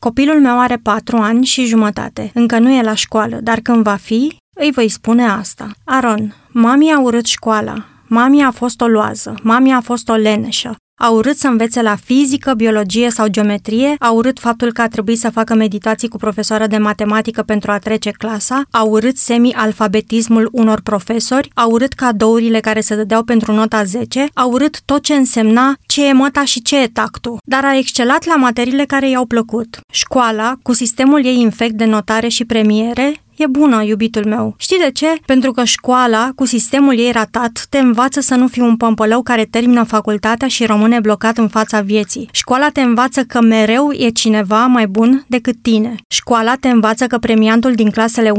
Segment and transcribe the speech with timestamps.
[0.00, 2.30] Copilul meu are patru ani și jumătate.
[2.34, 5.70] Încă nu e la școală, dar când va fi, îi voi spune asta.
[5.84, 7.84] Aron, mami a urât școala.
[8.06, 11.96] Mami a fost o loază, mami a fost o leneșă, a urât să învețe la
[12.04, 16.66] fizică, biologie sau geometrie, a urât faptul că a trebuit să facă meditații cu profesoara
[16.66, 22.80] de matematică pentru a trece clasa, a urât semi-alfabetismul unor profesori, a urât cadourile care
[22.80, 26.82] se dădeau pentru nota 10, a urât tot ce însemna ce e măta și ce
[26.82, 29.80] e tactul, dar a excelat la materiile care i-au plăcut.
[29.92, 34.54] Școala, cu sistemul ei infect de notare și premiere, E bună, iubitul meu.
[34.58, 35.06] Știi de ce?
[35.26, 39.44] Pentru că școala, cu sistemul ei ratat, te învață să nu fii un pămpălău care
[39.44, 42.28] termină facultatea și rămâne blocat în fața vieții.
[42.32, 45.94] Școala te învață că mereu e cineva mai bun decât tine.
[46.08, 48.34] Școala te învață că premiantul din clasele 1-8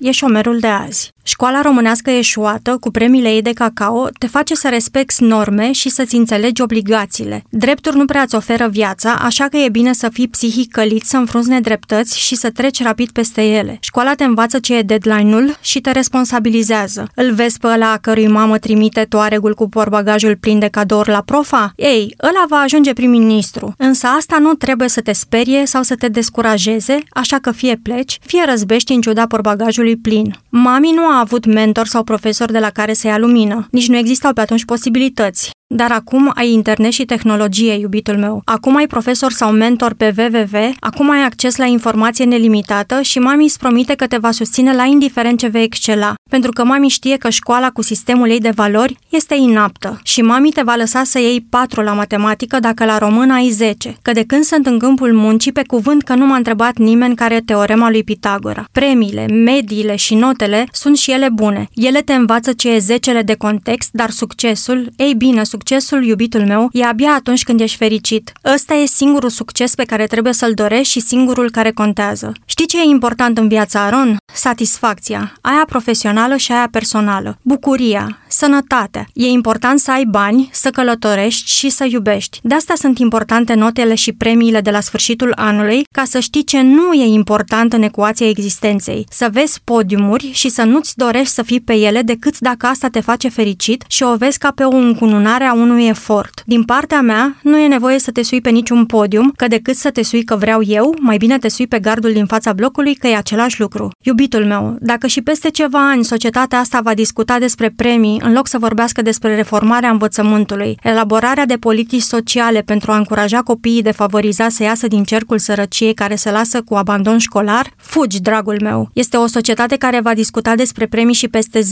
[0.00, 1.14] e șomerul de azi.
[1.26, 6.16] Școala românească eșuată, cu premiile ei de cacao, te face să respecti norme și să-ți
[6.16, 7.44] înțelegi obligațiile.
[7.50, 11.16] Drepturi nu prea îți oferă viața, așa că e bine să fii psihic călit, să
[11.16, 13.78] înfrunzi nedreptăți și să treci rapid peste ele.
[13.80, 17.08] Școala te învață ce e deadline-ul și te responsabilizează.
[17.14, 21.22] Îl vezi pe ăla a cărui mamă trimite toaregul cu porbagajul plin de cadouri la
[21.24, 21.72] profa?
[21.76, 23.74] Ei, ăla va ajunge prim-ministru.
[23.78, 28.18] Însă asta nu trebuie să te sperie sau să te descurajeze, așa că fie pleci,
[28.20, 30.34] fie răzbești în ciuda porbagajului plin.
[30.48, 33.68] Mami nu a a avut mentor sau profesor de la care să ia lumină.
[33.70, 35.55] Nici nu existau pe atunci posibilități.
[35.74, 38.42] Dar acum ai internet și tehnologie, iubitul meu.
[38.44, 43.44] Acum ai profesor sau mentor pe www, acum ai acces la informație nelimitată și mami
[43.44, 46.14] îți promite că te va susține la indiferent ce vei excela.
[46.30, 50.50] Pentru că mami știe că școala cu sistemul ei de valori este inaptă și mami
[50.50, 53.96] te va lăsa să iei 4 la matematică dacă la română ai 10.
[54.02, 57.34] Că de când sunt în câmpul muncii, pe cuvânt că nu m-a întrebat nimeni care
[57.34, 58.64] e teorema lui Pitagora.
[58.72, 61.68] Premiile, mediile și notele sunt și ele bune.
[61.74, 65.54] Ele te învață ce e zecele de context, dar succesul, ei bine, succesul,
[66.02, 68.32] iubitul meu, e abia atunci când ești fericit.
[68.54, 72.32] Ăsta e singurul succes pe care trebuie să-l dorești și singurul care contează.
[72.44, 74.16] Știi ce e important în viața, Aron?
[74.32, 77.38] Satisfacția, aia profesională și aia personală.
[77.42, 79.06] Bucuria, sănătatea.
[79.12, 82.38] E important să ai bani, să călătorești și să iubești.
[82.42, 86.60] De asta sunt importante notele și premiile de la sfârșitul anului, ca să știi ce
[86.60, 89.06] nu e important în ecuația existenței.
[89.10, 93.00] Să vezi podiumuri și să nu-ți dorești să fii pe ele decât dacă asta te
[93.00, 96.42] face fericit și o vezi ca pe o încununare a unui efort.
[96.46, 99.90] Din partea mea, nu e nevoie să te sui pe niciun podium, că decât să
[99.90, 103.06] te sui că vreau eu, mai bine te sui pe gardul din fața blocului că
[103.06, 103.90] e același lucru.
[104.02, 108.46] Iubitul meu, dacă și peste ceva ani societatea asta va discuta despre premii în loc
[108.46, 114.62] să vorbească despre reformarea învățământului, elaborarea de politici sociale pentru a încuraja copiii defavorizați să
[114.62, 118.90] iasă din cercul sărăciei care se lasă cu abandon școlar, fugi, dragul meu.
[118.92, 121.62] Este o societate care va discuta despre premii și peste 10-20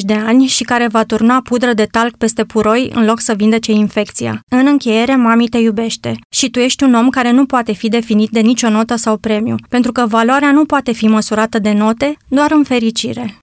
[0.00, 3.72] de ani și care va turna pudră de talc peste puroi în loc să vindece
[3.72, 4.40] infecția.
[4.48, 8.30] În încheiere, mami te iubește și tu ești un om care nu poate fi definit
[8.30, 12.50] de nicio notă sau premiu, pentru că valoarea nu poate fi măsurată de note, doar
[12.50, 13.34] în fericire.